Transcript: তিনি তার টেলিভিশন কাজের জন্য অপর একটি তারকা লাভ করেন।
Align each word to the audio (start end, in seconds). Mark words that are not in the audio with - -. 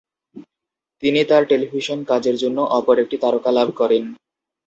তিনি 1.03 1.19
তার 1.23 1.43
টেলিভিশন 1.45 1.99
কাজের 2.03 2.35
জন্য 2.37 2.57
অপর 2.77 2.95
একটি 2.99 3.17
তারকা 3.23 3.49
লাভ 3.51 3.67
করেন। 3.75 4.03